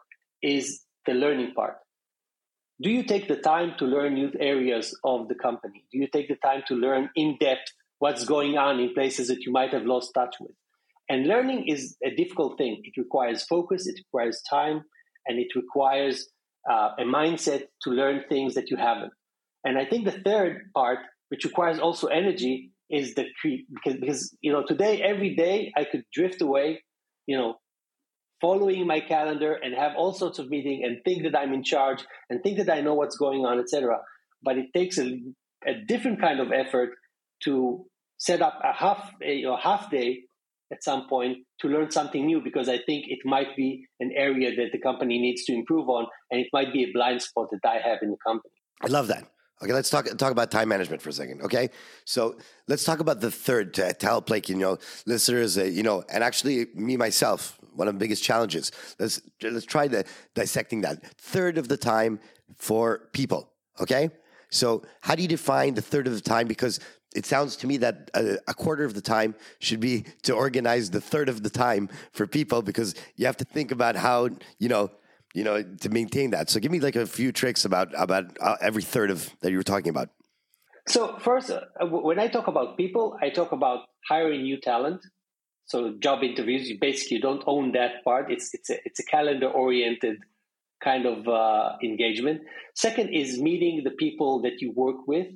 [0.42, 1.76] is the learning part
[2.80, 5.84] do you take the time to learn new areas of the company?
[5.90, 9.44] Do you take the time to learn in depth what's going on in places that
[9.44, 10.52] you might have lost touch with?
[11.08, 12.82] And learning is a difficult thing.
[12.84, 14.82] It requires focus, it requires time,
[15.26, 16.28] and it requires
[16.70, 19.12] uh, a mindset to learn things that you haven't.
[19.64, 20.98] And I think the third part,
[21.30, 26.04] which requires also energy, is the because because you know today every day I could
[26.12, 26.82] drift away,
[27.26, 27.56] you know,
[28.40, 32.04] following my calendar and have all sorts of meetings and think that I'm in charge
[32.30, 33.98] and think that I know what's going on, etc.
[34.42, 35.20] But it takes a,
[35.66, 36.90] a, different kind of effort
[37.44, 37.84] to
[38.18, 40.20] set up a half a, a half day
[40.72, 44.54] at some point to learn something new because I think it might be an area
[44.54, 47.66] that the company needs to improve on and it might be a blind spot that
[47.68, 48.52] I have in the company.
[48.82, 49.24] I love that.
[49.60, 51.42] Okay, let's talk talk about time management for a second.
[51.42, 51.70] Okay,
[52.04, 52.36] so
[52.68, 56.04] let's talk about the third to, to help, like you know, listeners, uh, you know,
[56.08, 58.72] and actually me myself one of the biggest challenges.
[58.98, 61.02] Let's let's try the dissecting that.
[61.18, 62.20] Third of the time
[62.56, 63.50] for people.
[63.80, 64.10] Okay,
[64.50, 66.48] so how do you define the third of the time?
[66.48, 66.80] Because
[67.14, 70.90] it sounds to me that a, a, quarter of the time should be to organize
[70.90, 74.68] the third of the time for people because you have to think about how you
[74.68, 74.90] know
[75.34, 78.56] you know to maintain that so give me like a few tricks about about uh,
[78.60, 80.10] every third of that you were talking about
[80.86, 85.00] so first uh, when i talk about people i talk about hiring new talent
[85.68, 89.48] so job interviews you basically don't own that part it's it's a, it's a calendar
[89.48, 90.16] oriented
[90.82, 92.40] kind of uh, engagement
[92.74, 95.28] second is meeting the people that you work with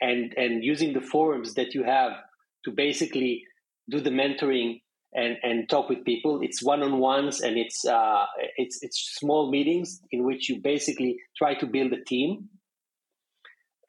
[0.00, 2.12] and and using the forums that you have
[2.64, 3.44] to basically
[3.90, 4.80] do the mentoring
[5.14, 6.40] and and talk with people.
[6.42, 11.18] It's one on ones and it's uh, it's it's small meetings in which you basically
[11.36, 12.48] try to build a team.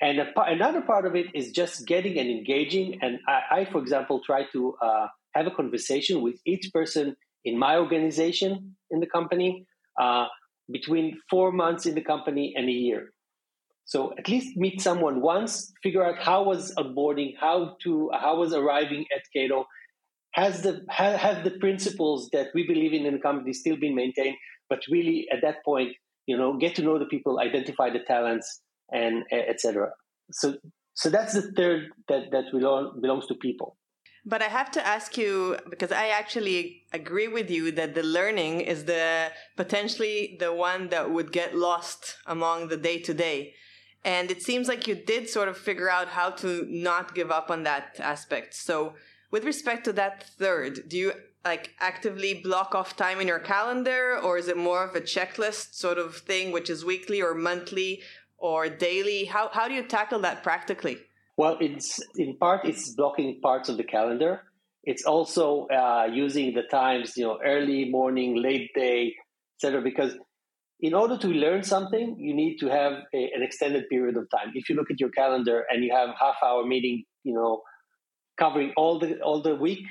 [0.02, 3.00] And a, another part of it is just getting and engaging.
[3.02, 7.16] And I, I for example, try to uh, have a conversation with each person
[7.46, 9.66] in my organization in the company
[10.00, 10.28] uh,
[10.72, 13.12] between four months in the company and a year.
[13.86, 18.54] So at least meet someone once, figure out how was onboarding, how to how was
[18.54, 19.66] arriving at Cato,
[20.34, 24.36] has the have the principles that we believe in in the company still been maintained,
[24.70, 25.94] but really at that point,
[26.28, 28.62] you know, get to know the people, identify the talents,
[28.92, 29.90] and etc.
[30.32, 30.58] So
[30.94, 33.76] so that's the third that that belong, belongs to people.
[34.30, 38.62] But I have to ask you because I actually agree with you that the learning
[38.62, 43.56] is the potentially the one that would get lost among the day to day.
[44.06, 47.50] And it seems like you did sort of figure out how to not give up
[47.50, 48.54] on that aspect.
[48.54, 48.94] So,
[49.32, 51.14] with respect to that third, do you
[51.44, 55.74] like actively block off time in your calendar or is it more of a checklist
[55.74, 58.02] sort of thing which is weekly or monthly
[58.38, 60.98] or daily how how do you tackle that practically
[61.40, 64.34] well it's in part it's blocking parts of the calendar
[64.92, 69.14] it's also uh, using the times you know early morning late day
[69.58, 70.14] etc because
[70.82, 74.52] in order to learn something, you need to have a, an extended period of time.
[74.56, 77.62] If you look at your calendar and you have half hour meeting, you know,
[78.38, 79.86] covering all the all the week,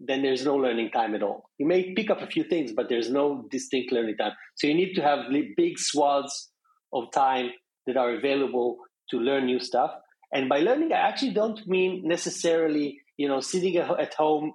[0.00, 1.50] then there's no learning time at all.
[1.58, 4.32] You may pick up a few things, but there's no distinct learning time.
[4.56, 5.26] So you need to have
[5.56, 6.50] big swaths
[6.92, 7.50] of time
[7.86, 8.78] that are available
[9.10, 9.90] to learn new stuff.
[10.32, 14.52] And by learning, I actually don't mean necessarily, you know, sitting at home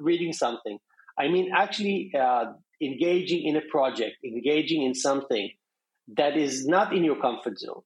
[0.00, 0.78] reading something.
[1.18, 2.46] I mean actually uh,
[2.82, 5.50] engaging in a project, engaging in something
[6.16, 7.82] that is not in your comfort zone.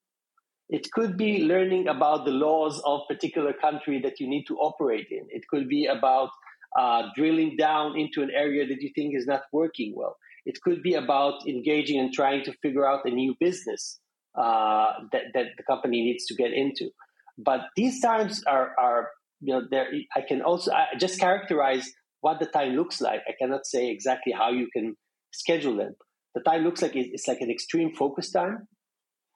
[0.68, 5.06] It could be learning about the laws of particular country that you need to operate
[5.10, 5.26] in.
[5.30, 6.30] It could be about
[6.78, 10.16] uh, drilling down into an area that you think is not working well.
[10.44, 13.98] It could be about engaging and trying to figure out a new business
[14.34, 16.90] uh, that, that the company needs to get into.
[17.38, 19.86] But these times are, are you know, there.
[20.16, 21.88] I can also I just characterize
[22.20, 23.20] what the time looks like.
[23.28, 24.96] I cannot say exactly how you can
[25.32, 25.94] schedule them.
[26.34, 28.66] The time looks like it's like an extreme focus time.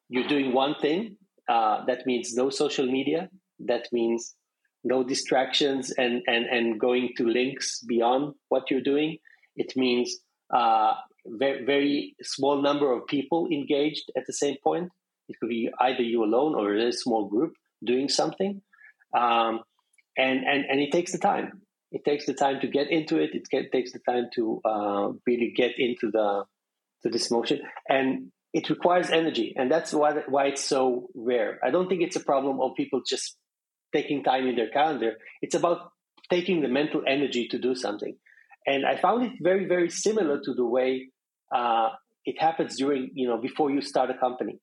[0.08, 1.16] You're doing one thing.
[1.48, 3.28] Uh, that means no social media.
[3.60, 4.34] That means
[4.84, 9.18] no distractions and, and, and going to links beyond what you're doing.
[9.56, 10.18] It means
[10.52, 10.94] uh,
[11.26, 14.90] very, very small number of people engaged at the same point.
[15.28, 17.52] It could be either you alone or a small group
[17.84, 18.62] doing something.
[19.16, 19.60] Um,
[20.16, 21.62] and, and, and it takes the time.
[21.90, 23.30] It takes the time to get into it.
[23.34, 26.44] It get, takes the time to uh, really get into the
[27.02, 31.58] to this motion, and it requires energy, and that's why why it's so rare.
[31.62, 33.36] I don't think it's a problem of people just
[33.92, 35.14] taking time in their calendar.
[35.42, 35.90] It's about
[36.30, 38.16] taking the mental energy to do something,
[38.66, 41.08] and I found it very very similar to the way
[41.54, 41.90] uh,
[42.24, 44.60] it happens during you know before you start a company,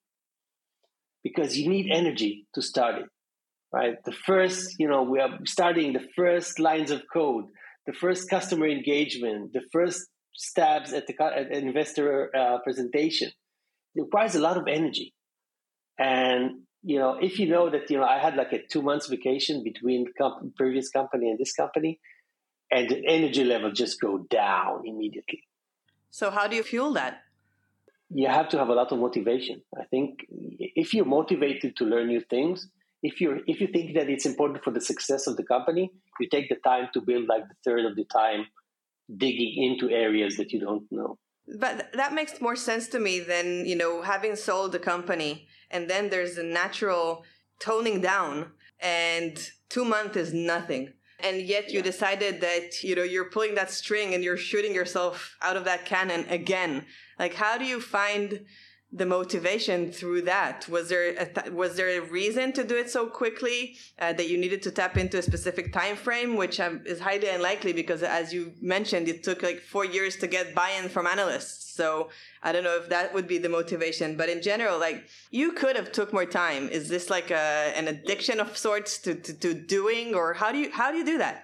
[1.24, 3.10] because you need energy to start it
[3.72, 3.96] right?
[4.04, 7.46] The first, you know, we are starting the first lines of code,
[7.86, 13.30] the first customer engagement, the first stabs at the at investor uh, presentation.
[13.96, 15.14] It requires a lot of energy,
[15.98, 19.08] and you know, if you know that, you know, I had like a two months
[19.08, 22.00] vacation between comp- previous company and this company,
[22.72, 25.44] and the energy level just go down immediately.
[26.12, 27.22] So, how do you fuel that?
[28.12, 29.62] You have to have a lot of motivation.
[29.80, 32.68] I think if you're motivated to learn new things,
[33.04, 36.28] if you if you think that it's important for the success of the company, you
[36.28, 38.48] take the time to build like the third of the time
[39.16, 41.18] digging into areas that you don't know.
[41.58, 45.90] But that makes more sense to me than, you know, having sold the company and
[45.90, 47.24] then there's a natural
[47.60, 50.94] toning down and 2 months is nothing.
[51.22, 55.36] And yet you decided that, you know, you're pulling that string and you're shooting yourself
[55.42, 56.86] out of that cannon again.
[57.18, 58.46] Like how do you find
[58.92, 60.68] the motivation through that?
[60.68, 64.28] Was there a th- was there a reason to do it so quickly uh, that
[64.30, 68.02] you needed to tap into a specific time frame, which um, is highly unlikely because,
[68.02, 71.76] as you mentioned, it took like four years to get buy-in from analysts.
[71.76, 72.10] So
[72.42, 75.76] I don't know if that would be the motivation, but in general, like you could
[75.76, 76.68] have took more time.
[76.70, 80.58] Is this like a, an addiction of sorts to, to, to doing, or how do
[80.58, 81.44] you how do you do that?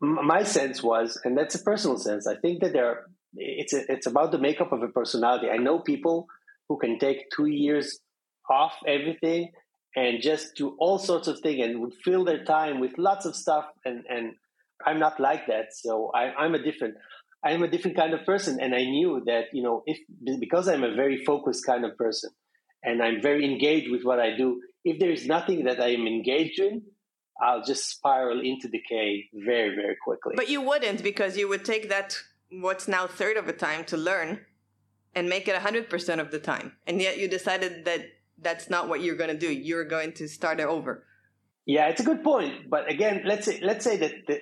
[0.00, 2.26] My sense was, and that's a personal sense.
[2.26, 5.48] I think that there, it's a, it's about the makeup of a personality.
[5.50, 6.28] I know people
[6.68, 7.98] who can take two years
[8.50, 9.50] off everything
[9.96, 13.34] and just do all sorts of things and would fill their time with lots of
[13.34, 13.64] stuff.
[13.84, 14.34] And and
[14.84, 15.66] i'm not like that.
[15.72, 16.94] So I, i'm a different
[17.44, 18.60] i'm a different kind of person.
[18.60, 19.98] And i knew that you know if
[20.40, 22.30] because i'm a very focused kind of person
[22.82, 26.06] and i'm very engaged with what i do if there is nothing that i am
[26.06, 26.82] engaged in
[27.42, 30.34] i'll just spiral into decay very very quickly.
[30.36, 32.16] But you wouldn't because you would take that
[32.50, 34.40] what's now third of a time to learn
[35.16, 36.72] and make it 100% of the time.
[36.86, 38.02] And yet you decided that
[38.40, 39.50] that's not what you're going to do.
[39.50, 41.04] You're going to start it over.
[41.64, 42.68] Yeah, it's a good point.
[42.70, 44.40] But again, let's say let's say that the,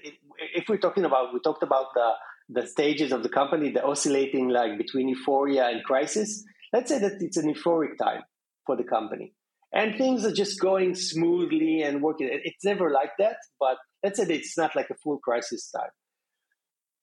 [0.55, 2.11] if we're talking about we talked about the
[2.51, 6.45] the stages of the company, the oscillating like between euphoria and crisis.
[6.73, 8.25] Let's say that it's an euphoric time
[8.67, 9.33] for the company,
[9.73, 12.29] and things are just going smoothly and working.
[12.31, 15.91] It's never like that, but let's say that it's not like a full crisis time.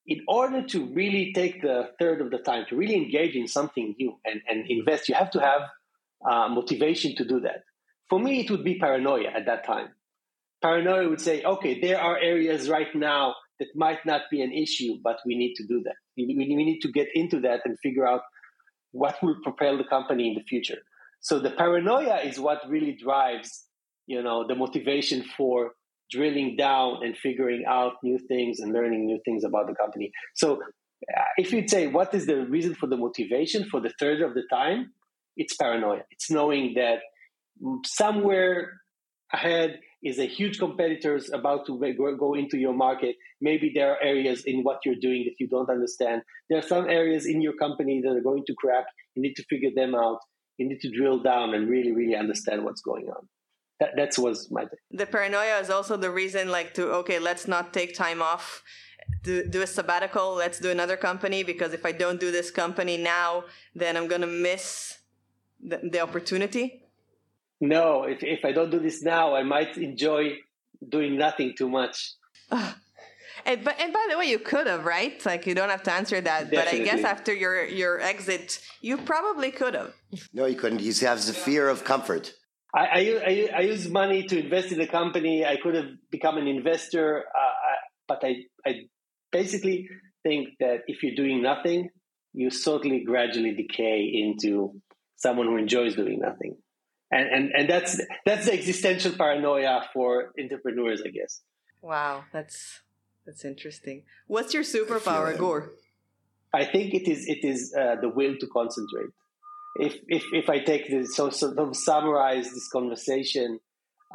[0.08, 3.95] In order to really take the third of the time to really engage in something
[3.99, 5.62] new and, and invest, you have to have
[6.30, 7.64] uh, motivation to do that.
[8.10, 9.89] For me, it would be paranoia at that time
[10.62, 14.97] paranoia would say, okay, there are areas right now that might not be an issue,
[15.04, 15.95] but we need to do that.
[16.18, 18.22] We, we need to get into that and figure out
[18.91, 20.80] what will propel the company in the future.
[21.22, 23.66] So the paranoia is what really drives,
[24.08, 25.72] you know, the motivation for
[26.12, 30.12] drilling down and figuring out new things and learning new things about the company.
[30.36, 34.22] So uh, if you'd say, what is the reason for the motivation for the third
[34.22, 34.91] of the time?
[35.38, 36.01] It's paranoia.
[36.12, 36.99] It's knowing that
[37.86, 38.82] somewhere
[39.34, 41.80] ahead is a huge competitors about to
[42.20, 43.16] go into your market.
[43.39, 46.24] Maybe there are areas in what you're doing that you don't understand.
[46.49, 48.86] There are some areas in your company that are going to crack.
[49.16, 50.20] You need to figure them out.
[50.57, 53.28] You need to drill down and really, really understand what's going on.
[53.80, 54.66] That that's was my.
[54.94, 58.64] The paranoia is also the reason, like, to okay, let's not take time off.
[59.24, 60.36] Do, do a sabbatical.
[60.36, 64.28] Let's do another company because if I don't do this company now, then I'm gonna
[64.28, 64.98] miss
[65.62, 66.82] the, the opportunity
[67.62, 70.39] no, if, if I don't do this now, I might enjoy
[70.89, 72.14] doing nothing too much.
[72.52, 75.24] and, but, and by the way, you could have, right?
[75.26, 76.50] Like you don't have to answer that.
[76.50, 76.80] Definitely.
[76.80, 79.94] But I guess after your, your exit, you probably could have.
[80.34, 80.80] No, you couldn't.
[80.80, 82.34] He has the fear of comfort.
[82.74, 85.45] I, I, I, I use money to invest in the company.
[85.45, 87.76] I could have become an investor, uh, I,
[88.07, 88.82] but I, I
[89.32, 89.89] basically
[90.24, 91.89] think that if you're doing nothing,
[92.34, 94.82] you certainly gradually decay into
[95.17, 96.55] someone who enjoys doing nothing
[97.11, 101.41] and and and that's that's the existential paranoia for entrepreneurs, I guess.
[101.82, 102.82] Wow, that's
[103.26, 104.03] that's interesting.
[104.28, 105.72] What's your superpower, Gur?
[106.53, 109.11] I think it is it is uh, the will to concentrate.
[109.76, 113.59] If if if I take this so sort of summarize this conversation,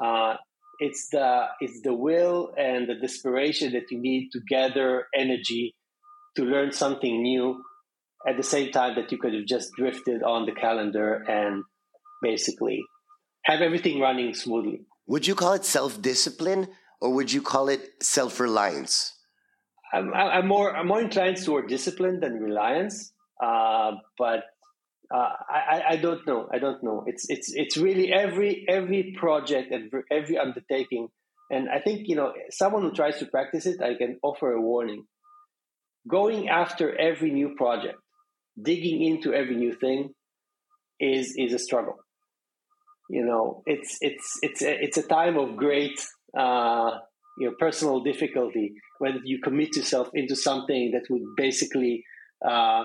[0.02, 0.34] uh,
[0.78, 5.74] it's the it's the will and the desperation that you need to gather energy
[6.36, 7.62] to learn something new
[8.28, 11.64] at the same time that you could have just drifted on the calendar and
[12.22, 12.82] basically
[13.44, 14.80] have everything running smoothly.
[15.06, 16.68] Would you call it self discipline
[17.00, 19.14] or would you call it self reliance?
[19.92, 24.40] I'm, I'm, more I'm more inclined toward discipline than reliance, uh, but
[25.14, 26.48] uh, I, I don't know.
[26.52, 27.04] I don't know.
[27.06, 31.08] It's it's it's really every every project and every undertaking,
[31.50, 34.60] and I think you know someone who tries to practice it, I can offer a
[34.60, 35.04] warning.
[36.08, 37.98] Going after every new project,
[38.60, 40.14] digging into every new thing,
[41.00, 41.96] is is a struggle.
[43.08, 46.00] You know, it's it's it's a, it's a time of great
[46.36, 46.98] uh,
[47.38, 52.04] you know personal difficulty when you commit yourself into something that would basically
[52.46, 52.84] uh,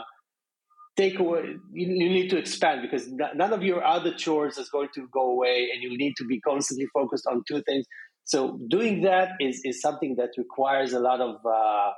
[0.98, 1.56] take away.
[1.74, 5.32] You, you, need to expand because none of your other chores is going to go
[5.32, 7.86] away, and you need to be constantly focused on two things.
[8.24, 11.92] So doing that is is something that requires a lot of uh,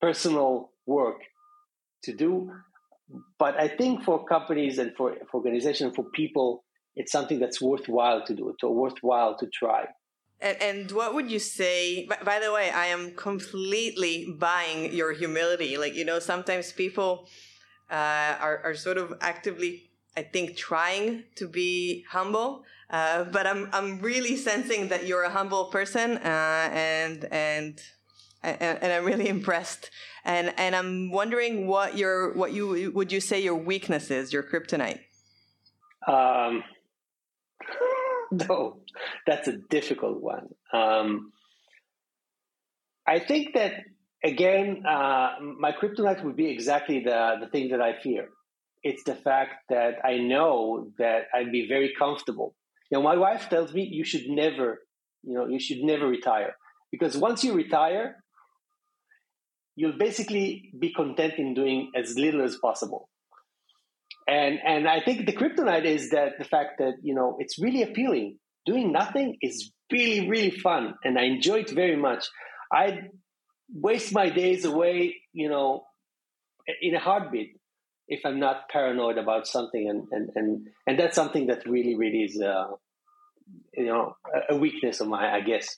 [0.00, 1.20] personal work
[2.04, 2.50] to do
[3.38, 6.64] but I think for companies and for, for organizations, for people,
[6.96, 9.86] it's something that's worthwhile to do, to worthwhile to try.
[10.40, 12.06] And, and what would you say?
[12.06, 15.76] By, by, the way, I am completely buying your humility.
[15.76, 17.28] Like you know, sometimes people
[17.90, 22.64] uh, are are sort of actively, I think, trying to be humble.
[22.88, 27.80] Uh, but I'm I'm really sensing that you're a humble person, uh, and and
[28.42, 29.90] and I'm really impressed.
[30.24, 34.42] And and I'm wondering what your what you would you say your weakness is, your
[34.42, 35.00] kryptonite.
[36.06, 36.62] Um,
[38.30, 38.80] no,
[39.26, 40.48] that's a difficult one.
[40.72, 41.32] Um,
[43.06, 43.72] I think that
[44.24, 48.28] again, uh, my kryptonite would be exactly the the thing that I fear.
[48.82, 52.54] It's the fact that I know that I'd be very comfortable.
[52.90, 54.78] You know, my wife tells me you should never,
[55.22, 56.54] you know, you should never retire
[56.90, 58.16] because once you retire,
[59.76, 63.08] you'll basically be content in doing as little as possible.
[64.26, 67.82] And and I think the kryptonite is that the fact that you know it's really
[67.82, 68.38] appealing.
[68.66, 72.28] Doing nothing is really really fun, and I enjoy it very much.
[72.72, 73.08] I
[73.74, 75.84] waste my days away, you know,
[76.80, 77.60] in a heartbeat
[78.08, 82.24] if I'm not paranoid about something, and and and, and that's something that really really
[82.24, 82.66] is, uh,
[83.74, 84.16] you know,
[84.48, 85.76] a weakness of mine, I guess.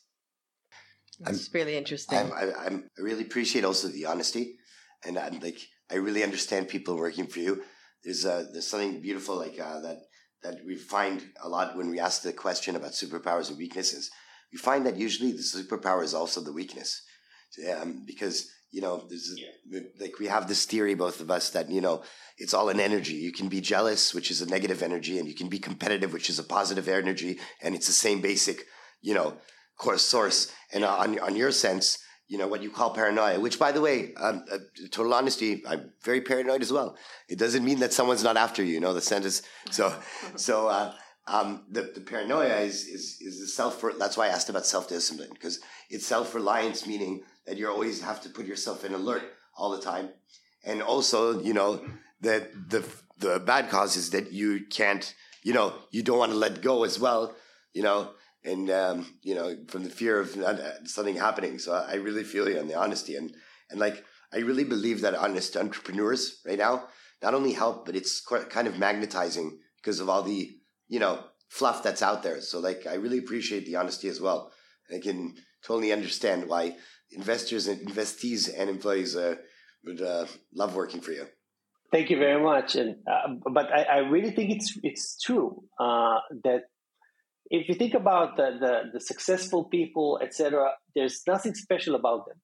[1.28, 2.18] It's really interesting.
[2.18, 4.56] I'm, I, I'm, I really appreciate also the honesty,
[5.04, 5.58] and I'm like
[5.90, 7.62] I really understand people working for you.
[8.02, 9.98] There's uh, there's something beautiful like uh, that
[10.42, 14.10] that we find a lot when we ask the question about superpowers and weaknesses.
[14.52, 17.02] We find that usually the superpower is also the weakness,
[17.80, 19.80] um, because you know there's yeah.
[20.00, 22.02] like we have this theory both of us that you know
[22.38, 23.14] it's all an energy.
[23.14, 26.30] You can be jealous, which is a negative energy, and you can be competitive, which
[26.30, 28.66] is a positive energy, and it's the same basic
[29.00, 29.36] you know
[29.76, 30.52] course source.
[30.72, 31.98] And uh, on on your sense,
[32.28, 33.38] you know what you call paranoia.
[33.38, 34.58] Which, by the way, um, uh,
[34.90, 36.96] total honesty, I'm very paranoid as well.
[37.28, 38.74] It doesn't mean that someone's not after you.
[38.74, 39.42] You know the sentence.
[39.70, 39.94] So
[40.36, 40.68] so.
[40.68, 40.94] Uh,
[41.28, 43.84] um, the, the paranoia is is is the self.
[43.96, 48.02] That's why I asked about self discipline because it's self reliance, meaning that you always
[48.02, 49.22] have to put yourself in alert
[49.56, 50.10] all the time,
[50.64, 51.84] and also you know
[52.20, 52.86] that the
[53.18, 56.84] the bad cause is that you can't you know you don't want to let go
[56.84, 57.34] as well.
[57.72, 58.10] You know
[58.44, 60.36] and um, you know from the fear of
[60.84, 61.58] something happening.
[61.58, 63.34] So I really feel you on the honesty and
[63.70, 66.88] and like I really believe that honest entrepreneurs right now
[67.22, 70.50] not only help, but it's kind of magnetizing because of all the
[70.88, 72.40] you know fluff that's out there.
[72.40, 74.52] So like I really appreciate the honesty as well.
[74.92, 75.34] I can
[75.64, 76.76] totally understand why
[77.14, 79.36] investors and investees and employees uh,
[79.84, 81.26] would uh, love working for you.
[81.92, 82.74] Thank you very much.
[82.74, 86.62] And uh, but I, I, really think it's it's true uh, that
[87.50, 92.40] if you think about the, the, the successful people, etc., there's nothing special about them.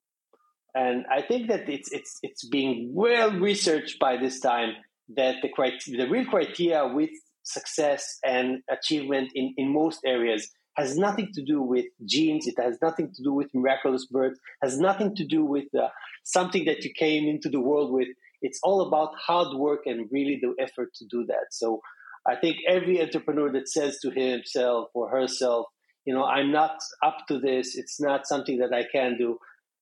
[0.75, 4.73] And I think that it's it's it's being well researched by this time
[5.15, 5.49] that the
[5.97, 7.09] the real criteria with
[7.41, 10.47] success and achievement in, in most areas
[10.79, 12.47] has nothing to do with genes.
[12.47, 14.37] It has nothing to do with miraculous birth.
[14.61, 15.89] Has nothing to do with uh,
[16.23, 18.07] something that you came into the world with.
[18.41, 21.47] It's all about hard work and really the effort to do that.
[21.51, 21.81] So
[22.25, 25.65] I think every entrepreneur that says to himself or herself,
[26.05, 29.37] you know, I'm not up to this, it's not something that I can do,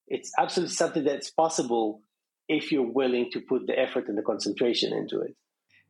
[0.07, 2.01] it's absolutely something that's possible
[2.49, 5.35] if you're willing to put the effort and the concentration into it.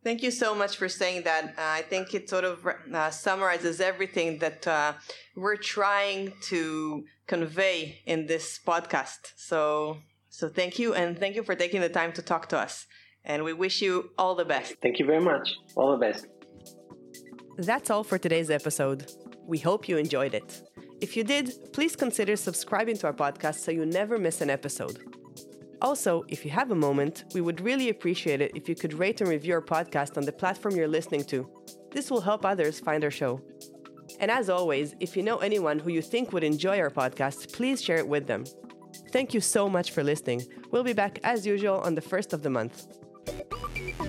[0.08, 1.44] Thank you so much for saying that.
[1.58, 4.94] Uh, I think it sort of uh, summarizes everything that uh,
[5.36, 9.34] we're trying to convey in this podcast.
[9.36, 9.98] So,
[10.30, 12.86] so thank you, and thank you for taking the time to talk to us.
[13.26, 14.76] And we wish you all the best.
[14.82, 15.50] Thank you very much.
[15.76, 16.26] All the best.
[17.58, 19.12] That's all for today's episode.
[19.46, 20.62] We hope you enjoyed it.
[21.02, 25.17] If you did, please consider subscribing to our podcast so you never miss an episode.
[25.82, 29.22] Also, if you have a moment, we would really appreciate it if you could rate
[29.22, 31.50] and review our podcast on the platform you're listening to.
[31.92, 33.42] This will help others find our show.
[34.20, 37.82] And as always, if you know anyone who you think would enjoy our podcast, please
[37.84, 38.46] share it with them.
[39.12, 40.44] Thank you so much for listening.
[40.72, 42.88] We'll be back as usual on the first of the month.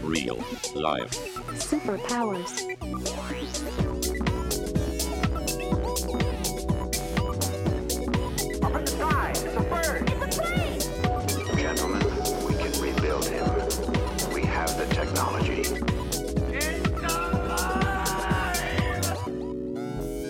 [0.01, 0.37] Real
[0.75, 1.11] life.
[1.59, 2.65] Superpowers.
[15.19, 15.63] Technology.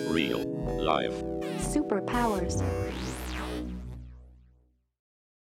[0.09, 0.43] Real
[0.81, 1.13] life.
[1.59, 2.63] Superpowers.